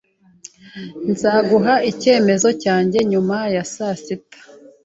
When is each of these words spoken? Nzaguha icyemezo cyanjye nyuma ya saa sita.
Nzaguha 1.09 1.75
icyemezo 1.91 2.49
cyanjye 2.63 2.97
nyuma 3.11 3.35
ya 3.55 3.63
saa 3.73 3.95
sita. 4.03 4.39